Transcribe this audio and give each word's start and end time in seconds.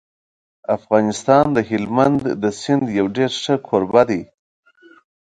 افغانستان 0.77 1.45
د 1.55 1.57
هلمند 1.69 2.21
د 2.43 2.45
سیند 2.61 2.85
یو 2.97 3.05
ډېر 3.17 3.31
ښه 3.43 3.55
کوربه 3.67 4.03
دی. 4.09 4.21